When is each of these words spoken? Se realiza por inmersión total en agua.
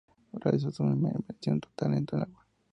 Se 0.31 0.39
realiza 0.39 0.71
por 0.71 0.87
inmersión 0.87 1.59
total 1.61 1.93
en 1.93 2.07
agua. 2.13 2.43